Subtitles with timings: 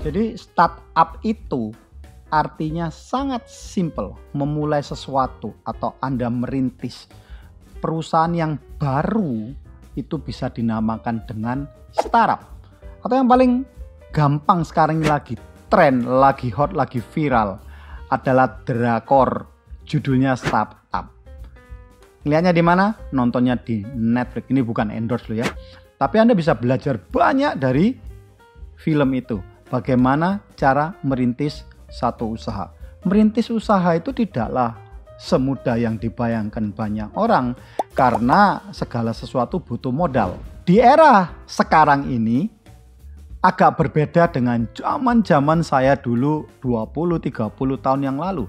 [0.00, 1.76] Jadi startup itu
[2.32, 7.04] artinya sangat simple, memulai sesuatu atau Anda merintis
[7.84, 9.52] perusahaan yang baru
[10.00, 12.48] itu bisa dinamakan dengan startup.
[13.04, 13.52] Atau yang paling
[14.08, 15.36] gampang sekarang lagi
[15.68, 17.60] tren, lagi hot, lagi viral
[18.08, 19.52] adalah drakor.
[19.84, 21.12] Judulnya startup.
[22.24, 22.96] Lihatnya di mana?
[23.12, 24.48] Nontonnya di Netflix.
[24.48, 25.48] Ini bukan endorse loh ya.
[26.00, 27.92] Tapi Anda bisa belajar banyak dari
[28.80, 32.74] film itu bagaimana cara merintis satu usaha.
[33.06, 34.76] Merintis usaha itu tidaklah
[35.16, 37.56] semudah yang dibayangkan banyak orang
[37.94, 40.36] karena segala sesuatu butuh modal.
[40.66, 42.50] Di era sekarang ini
[43.40, 48.44] agak berbeda dengan zaman-zaman saya dulu 20-30 tahun yang lalu.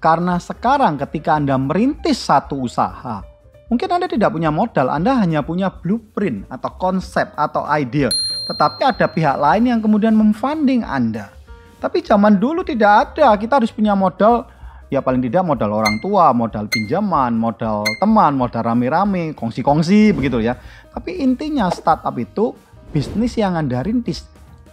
[0.00, 3.20] Karena sekarang ketika Anda merintis satu usaha,
[3.68, 8.08] mungkin Anda tidak punya modal, Anda hanya punya blueprint atau konsep atau ide
[8.50, 11.30] tetapi ada pihak lain yang kemudian memfunding Anda.
[11.78, 14.50] Tapi zaman dulu tidak ada, kita harus punya modal
[14.90, 20.58] ya paling tidak modal orang tua, modal pinjaman, modal teman, modal rame-rame, kongsi-kongsi begitu ya.
[20.90, 22.52] Tapi intinya startup itu
[22.90, 24.26] bisnis yang Anda rintis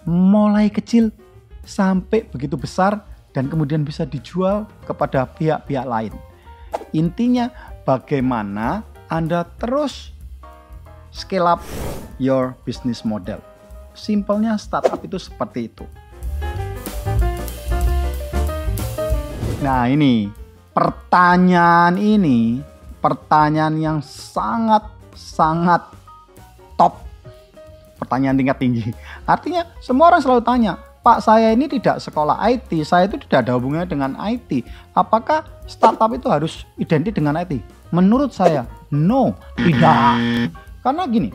[0.09, 1.13] mulai kecil
[1.61, 6.17] sampai begitu besar dan kemudian bisa dijual kepada pihak-pihak lain.
[6.97, 7.53] Intinya
[7.85, 10.17] bagaimana Anda terus
[11.13, 11.61] scale up
[12.17, 13.37] your business model.
[13.97, 15.85] Simpelnya startup itu seperti itu.
[19.57, 20.29] Nah ini
[20.69, 22.61] pertanyaan ini
[23.01, 24.85] pertanyaan yang sangat
[25.17, 25.81] sangat
[26.77, 27.01] top
[27.97, 28.85] pertanyaan tingkat tinggi.
[29.25, 33.57] Artinya semua orang selalu tanya, Pak saya ini tidak sekolah IT, saya itu tidak ada
[33.57, 34.61] hubungannya dengan IT.
[34.93, 37.57] Apakah startup itu harus identik dengan IT?
[37.89, 40.21] Menurut saya, no, tidak.
[40.85, 41.33] Karena gini,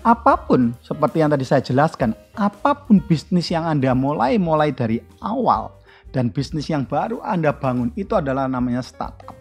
[0.00, 5.00] apa pun seperti yang tadi saya jelaskan, apa pun bisnis yang Anda mulai mulai dari
[5.20, 5.72] awal
[6.10, 9.36] dan bisnis yang baru Anda bangun itu adalah namanya startup.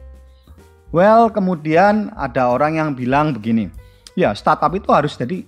[0.90, 3.70] Well, kemudian ada orang yang bilang begini,
[4.18, 5.46] ya startup itu harus jadi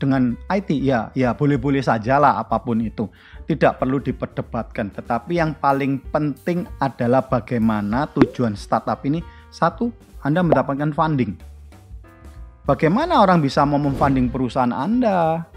[0.00, 3.06] dengan IT ya, ya boleh-boleh saja lah apa pun itu.
[3.46, 9.90] Tidak perlu diperdebatkan, tetapi yang paling penting adalah bagaimana tujuan startup ini satu,
[10.22, 11.50] Anda mendapatkan funding
[12.68, 15.48] Bagaimana orang bisa mau memfunding perusahaan Anda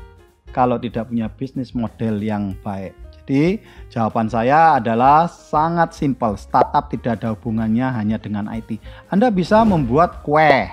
[0.56, 2.96] kalau tidak punya bisnis model yang baik?
[3.24, 3.60] Jadi
[3.92, 6.40] jawaban saya adalah sangat simpel.
[6.40, 8.80] Startup tidak ada hubungannya hanya dengan IT.
[9.12, 10.72] Anda bisa membuat kue.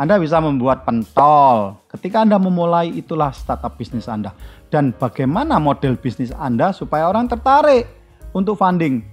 [0.00, 1.76] Anda bisa membuat pentol.
[1.92, 4.32] Ketika Anda memulai itulah startup bisnis Anda.
[4.72, 7.84] Dan bagaimana model bisnis Anda supaya orang tertarik
[8.32, 9.04] untuk funding?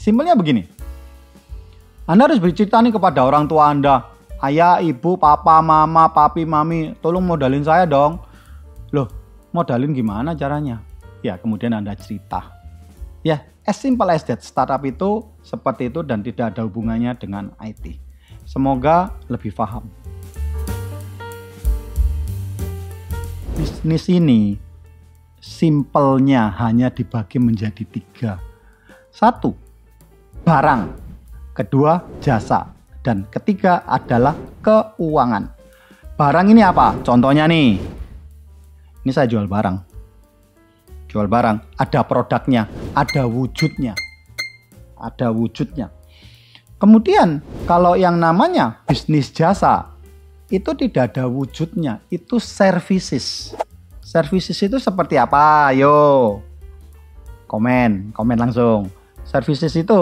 [0.00, 0.64] Simpelnya begini.
[2.08, 4.09] Anda harus bercerita nih kepada orang tua Anda
[4.40, 8.20] ayah, ibu, papa, mama, papi, mami, tolong modalin saya dong.
[8.90, 9.08] Loh,
[9.52, 10.80] modalin gimana caranya?
[11.20, 12.56] Ya, kemudian Anda cerita.
[13.20, 14.40] Ya, as simple as that.
[14.40, 18.00] Startup itu seperti itu dan tidak ada hubungannya dengan IT.
[18.48, 19.84] Semoga lebih paham.
[23.60, 24.56] Bisnis ini
[25.36, 28.40] simpelnya hanya dibagi menjadi tiga.
[29.12, 29.52] Satu,
[30.48, 31.12] barang.
[31.52, 35.52] Kedua, jasa dan ketiga adalah keuangan.
[36.20, 37.00] Barang ini apa?
[37.00, 37.80] Contohnya nih.
[39.00, 39.88] Ini saya jual barang.
[41.08, 43.96] Jual barang, ada produknya, ada wujudnya.
[45.00, 45.90] Ada wujudnya.
[46.78, 49.96] Kemudian kalau yang namanya bisnis jasa
[50.52, 53.56] itu tidak ada wujudnya, itu services.
[54.04, 55.72] Services itu seperti apa?
[55.72, 56.40] Ayo.
[57.50, 58.86] Komen, komen langsung.
[59.26, 60.00] Services itu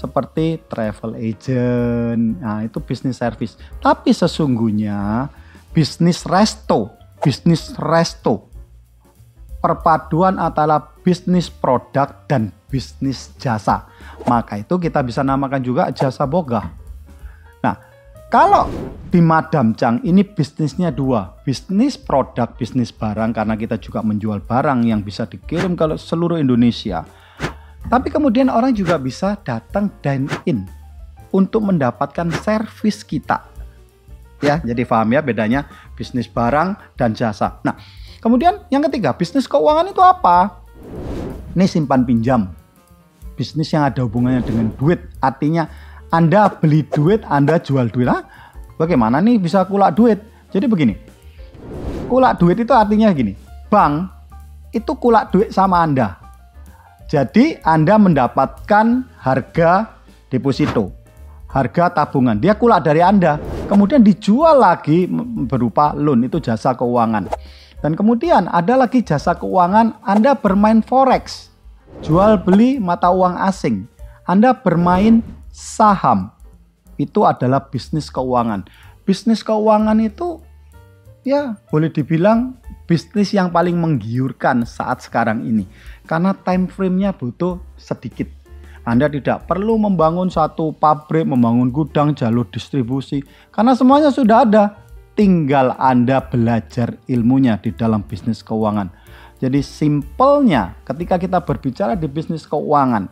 [0.00, 3.60] seperti travel agent, nah itu bisnis service.
[3.84, 5.28] Tapi sesungguhnya
[5.76, 6.88] bisnis resto,
[7.20, 8.48] bisnis resto,
[9.60, 13.84] perpaduan antara bisnis produk dan bisnis jasa.
[14.24, 16.72] Maka itu kita bisa namakan juga jasa boga.
[17.60, 17.76] Nah,
[18.32, 18.72] kalau
[19.12, 24.80] di Madam Chang ini bisnisnya dua, bisnis produk, bisnis barang karena kita juga menjual barang
[24.88, 27.04] yang bisa dikirim ke seluruh Indonesia
[27.88, 30.68] tapi kemudian orang juga bisa datang dine in
[31.32, 33.46] untuk mendapatkan servis kita.
[34.40, 37.60] Ya, jadi paham ya bedanya bisnis barang dan jasa.
[37.60, 37.76] Nah,
[38.24, 40.64] kemudian yang ketiga, bisnis keuangan itu apa?
[41.52, 42.48] Ini simpan pinjam.
[43.36, 45.00] Bisnis yang ada hubungannya dengan duit.
[45.20, 45.68] Artinya
[46.08, 48.08] Anda beli duit, Anda jual duit.
[48.08, 48.24] Nah,
[48.80, 50.20] bagaimana nih bisa kulak duit?
[50.52, 50.94] Jadi begini.
[52.08, 53.36] Kulak duit itu artinya gini.
[53.68, 54.08] Bank
[54.72, 56.19] itu kulak duit sama Anda
[57.10, 58.86] jadi Anda mendapatkan
[59.18, 59.98] harga
[60.30, 60.94] deposito,
[61.50, 62.38] harga tabungan.
[62.38, 63.34] Dia kulak dari Anda,
[63.66, 65.10] kemudian dijual lagi
[65.50, 67.26] berupa loan itu jasa keuangan.
[67.82, 71.50] Dan kemudian ada lagi jasa keuangan Anda bermain forex,
[71.98, 73.90] jual beli mata uang asing.
[74.22, 76.30] Anda bermain saham.
[76.94, 78.70] Itu adalah bisnis keuangan.
[79.02, 80.38] Bisnis keuangan itu
[81.26, 82.59] ya boleh dibilang
[82.90, 85.62] bisnis yang paling menggiurkan saat sekarang ini.
[86.10, 88.26] Karena time frame-nya butuh sedikit.
[88.82, 93.22] Anda tidak perlu membangun satu pabrik, membangun gudang, jalur distribusi.
[93.54, 94.64] Karena semuanya sudah ada
[95.14, 98.90] tinggal Anda belajar ilmunya di dalam bisnis keuangan.
[99.38, 103.06] Jadi simpelnya ketika kita berbicara di bisnis keuangan,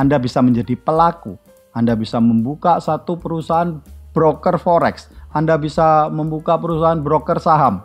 [0.00, 1.36] Anda bisa menjadi pelaku,
[1.76, 3.84] Anda bisa membuka satu perusahaan
[4.16, 7.82] broker forex, Anda bisa membuka perusahaan broker saham,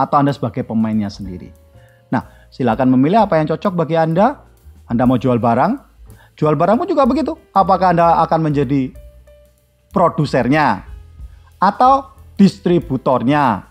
[0.00, 1.52] atau Anda sebagai pemainnya sendiri.
[2.08, 4.40] Nah, silakan memilih apa yang cocok bagi Anda.
[4.88, 5.72] Anda mau jual barang,
[6.34, 7.36] jual barang pun juga begitu.
[7.52, 8.90] Apakah Anda akan menjadi
[9.92, 10.88] produsernya
[11.60, 13.68] atau distributornya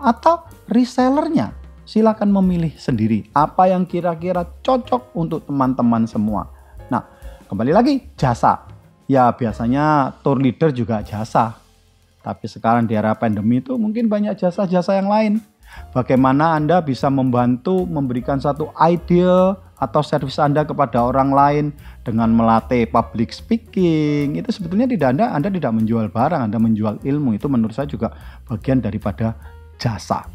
[0.00, 1.52] atau resellernya.
[1.86, 6.50] Silakan memilih sendiri apa yang kira-kira cocok untuk teman-teman semua.
[6.90, 7.06] Nah,
[7.46, 8.66] kembali lagi jasa.
[9.06, 11.54] Ya biasanya tour leader juga jasa.
[12.26, 15.38] Tapi sekarang di era pandemi itu mungkin banyak jasa-jasa yang lain.
[15.96, 21.64] Bagaimana Anda bisa membantu memberikan satu ide atau servis Anda kepada orang lain
[22.04, 24.36] dengan melatih public speaking?
[24.36, 27.36] Itu sebetulnya tidak Anda Anda tidak menjual barang Anda menjual ilmu.
[27.36, 28.12] Itu menurut saya juga
[28.44, 29.36] bagian daripada
[29.80, 30.28] jasa.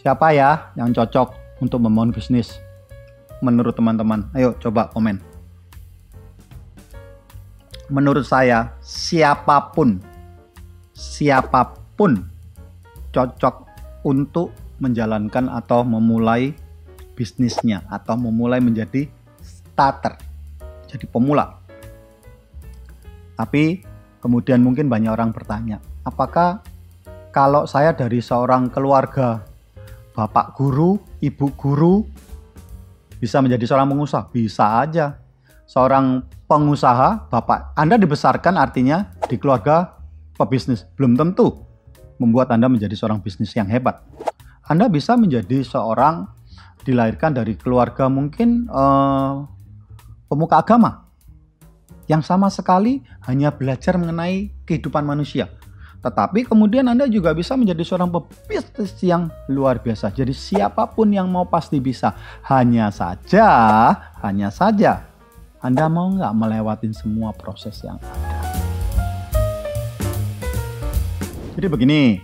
[0.00, 2.62] Siapa ya yang cocok untuk membangun bisnis?
[3.42, 5.20] Menurut teman-teman ayo coba komen.
[7.92, 10.00] Menurut saya siapa pun
[10.96, 12.24] siapa pun
[13.12, 13.54] cocok
[14.08, 16.56] untuk menjalankan atau memulai
[17.12, 19.08] bisnisnya atau memulai menjadi
[19.44, 20.16] starter,
[20.88, 21.60] jadi pemula.
[23.36, 23.84] Tapi
[24.24, 26.64] kemudian mungkin banyak orang bertanya, apakah
[27.28, 29.44] kalau saya dari seorang keluarga
[30.16, 32.04] bapak guru, ibu guru
[33.20, 34.28] bisa menjadi seorang pengusaha?
[34.32, 35.20] Bisa aja.
[35.66, 39.95] Seorang pengusaha, bapak Anda dibesarkan artinya di keluarga
[40.36, 40.84] pebisnis.
[40.94, 41.64] Belum tentu
[42.20, 44.04] membuat Anda menjadi seorang bisnis yang hebat.
[44.66, 46.28] Anda bisa menjadi seorang
[46.86, 49.42] dilahirkan dari keluarga mungkin uh,
[50.30, 51.06] pemuka agama
[52.06, 55.50] yang sama sekali hanya belajar mengenai kehidupan manusia.
[56.06, 60.14] Tetapi kemudian Anda juga bisa menjadi seorang pebisnis yang luar biasa.
[60.14, 62.14] Jadi siapa pun yang mau pasti bisa.
[62.46, 63.50] Hanya saja,
[64.22, 65.02] hanya saja
[65.58, 68.25] Anda mau nggak melewatin semua proses yang ada.
[71.56, 72.20] Jadi begini,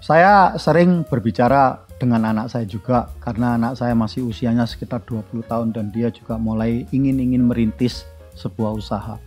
[0.00, 5.76] saya sering berbicara dengan anak saya juga karena anak saya masih usianya sekitar 20 tahun
[5.76, 9.20] dan dia juga mulai ingin-ingin merintis sebuah usaha.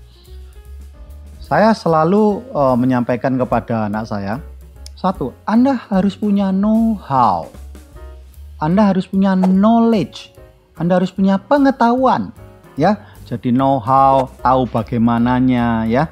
[1.37, 4.41] Saya selalu uh, menyampaikan kepada anak saya,
[4.97, 7.53] satu, Anda harus punya know-how.
[8.57, 10.33] Anda harus punya knowledge.
[10.73, 12.33] Anda harus punya pengetahuan,
[12.81, 12.97] ya.
[13.29, 16.09] Jadi know-how, tahu bagaimananya, ya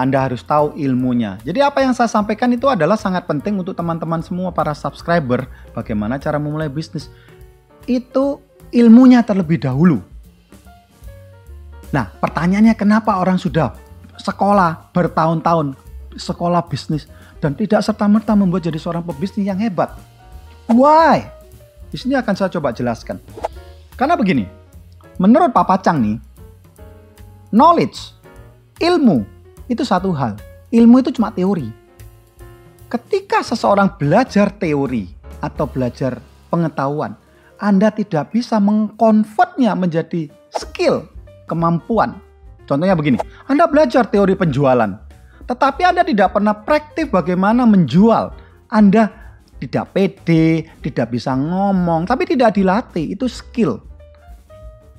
[0.00, 1.36] anda harus tahu ilmunya.
[1.44, 5.44] Jadi apa yang saya sampaikan itu adalah sangat penting untuk teman-teman semua para subscriber.
[5.76, 7.12] Bagaimana cara memulai bisnis.
[7.84, 8.40] Itu
[8.72, 10.00] ilmunya terlebih dahulu.
[11.92, 13.76] Nah pertanyaannya kenapa orang sudah
[14.16, 15.76] sekolah bertahun-tahun
[16.16, 17.06] sekolah bisnis
[17.40, 19.96] dan tidak serta-merta membuat jadi seorang pebisnis yang hebat.
[20.70, 21.26] Why?
[21.90, 23.18] Di sini akan saya coba jelaskan.
[23.98, 24.46] Karena begini,
[25.18, 26.16] menurut Papa Chang nih,
[27.50, 28.14] knowledge,
[28.78, 29.39] ilmu
[29.70, 30.34] itu satu hal.
[30.74, 31.70] Ilmu itu cuma teori.
[32.90, 35.06] Ketika seseorang belajar teori
[35.38, 36.18] atau belajar
[36.50, 37.14] pengetahuan,
[37.62, 41.06] Anda tidak bisa mengkonvertnya menjadi skill,
[41.46, 42.18] kemampuan.
[42.66, 44.90] Contohnya begini, Anda belajar teori penjualan,
[45.46, 48.34] tetapi Anda tidak pernah praktik bagaimana menjual.
[48.70, 49.10] Anda
[49.62, 53.78] tidak pede, tidak bisa ngomong, tapi tidak dilatih, itu skill.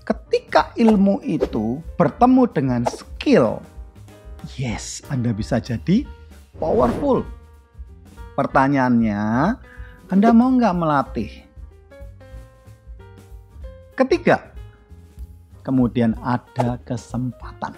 [0.07, 3.63] Ketika ilmu itu bertemu dengan skill,
[4.57, 6.01] Yes, Anda bisa jadi
[6.57, 7.21] powerful.
[8.33, 9.21] Pertanyaannya,
[10.09, 11.29] Anda mau nggak melatih?
[13.93, 14.49] Ketiga,
[15.61, 17.77] kemudian ada kesempatan.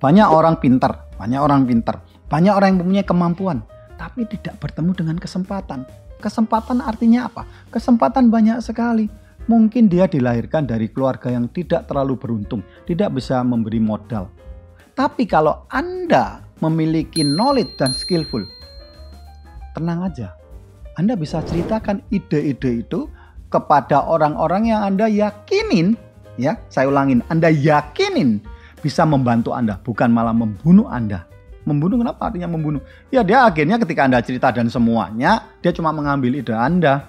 [0.00, 2.00] Banyak orang pintar, banyak orang pintar,
[2.32, 3.60] banyak orang yang mempunyai kemampuan,
[4.00, 5.84] tapi tidak bertemu dengan kesempatan.
[6.24, 7.44] Kesempatan artinya apa?
[7.68, 9.12] Kesempatan banyak sekali.
[9.44, 14.32] Mungkin dia dilahirkan dari keluarga yang tidak terlalu beruntung, tidak bisa memberi modal,
[14.96, 18.48] tapi kalau Anda memiliki knowledge dan skillful,
[19.76, 20.32] tenang aja.
[20.96, 23.04] Anda bisa ceritakan ide-ide itu
[23.52, 26.00] kepada orang-orang yang Anda yakinin,
[26.40, 28.40] ya, saya ulangin, Anda yakinin
[28.80, 31.28] bisa membantu Anda, bukan malah membunuh Anda.
[31.68, 32.80] Membunuh kenapa artinya membunuh?
[33.10, 37.04] Ya dia akhirnya ketika Anda cerita dan semuanya, dia cuma mengambil ide Anda.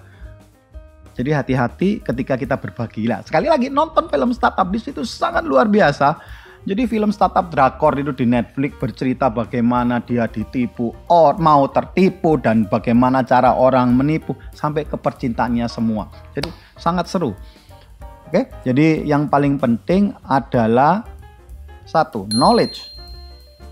[1.15, 3.09] Jadi hati-hati ketika kita berbagi.
[3.09, 6.17] Lah, sekali lagi nonton film startup di situ sangat luar biasa.
[6.67, 12.67] Jadi film startup drakor itu di Netflix bercerita bagaimana dia ditipu, or mau tertipu dan
[12.67, 16.11] bagaimana cara orang menipu sampai ke percintaannya semua.
[16.35, 17.31] Jadi sangat seru.
[18.27, 21.07] Oke, jadi yang paling penting adalah
[21.87, 22.91] satu, knowledge.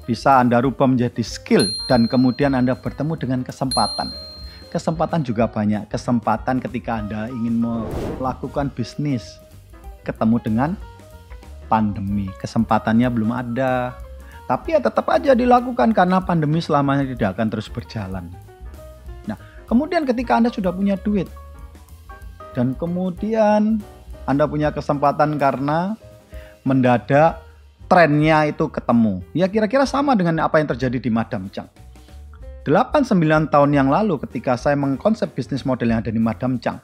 [0.08, 4.16] Bisa Anda rubah menjadi skill dan kemudian Anda bertemu dengan kesempatan.
[4.72, 5.92] Kesempatan juga banyak.
[5.92, 9.36] Kesempatan ketika Anda ingin melakukan bisnis,
[10.08, 10.70] ketemu dengan
[11.66, 12.30] pandemi.
[12.42, 13.94] Kesempatannya belum ada.
[14.46, 18.30] Tapi ya tetap aja dilakukan karena pandemi selamanya tidak akan terus berjalan.
[19.26, 21.26] Nah, kemudian ketika Anda sudah punya duit
[22.54, 23.82] dan kemudian
[24.26, 25.94] anda punya kesempatan karena
[26.66, 27.46] mendadak
[27.86, 29.22] trennya itu ketemu.
[29.38, 31.70] Ya kira-kira sama dengan apa yang terjadi di Madam Chang.
[32.66, 36.82] 8-9 tahun yang lalu ketika saya mengkonsep bisnis model yang ada di Madam Chang.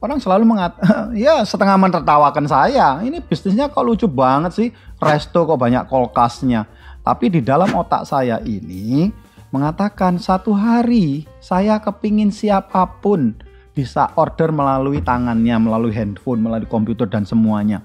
[0.00, 0.80] Orang selalu mengat,
[1.12, 3.04] ya setengah menertawakan saya.
[3.04, 4.68] Ini bisnisnya kok lucu banget sih.
[4.96, 6.64] Resto kok banyak kulkasnya.
[7.04, 9.12] Tapi di dalam otak saya ini
[9.52, 13.36] mengatakan satu hari saya kepingin siapa pun
[13.76, 17.84] bisa order melalui tangannya, melalui handphone, melalui komputer dan semuanya.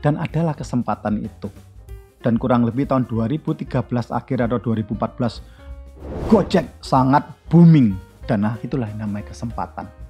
[0.00, 1.52] Dan adalah kesempatan itu.
[2.24, 3.68] Dan kurang lebih tahun 2013
[4.08, 5.44] akhir atau 2014
[6.28, 10.03] Gojek sangat booming dan nah itulah yang namanya kesempatan.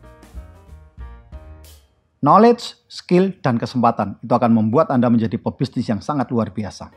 [2.24, 6.96] Knowledge, skill, dan kesempatan itu akan membuat Anda menjadi pebisnis yang sangat luar biasa.